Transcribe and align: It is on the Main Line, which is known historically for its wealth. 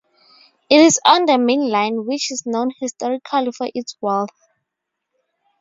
It 0.67 0.79
is 0.79 0.99
on 1.05 1.27
the 1.27 1.37
Main 1.37 1.69
Line, 1.69 2.07
which 2.07 2.31
is 2.31 2.41
known 2.47 2.71
historically 2.79 3.51
for 3.51 3.67
its 3.75 3.95
wealth. 4.01 4.31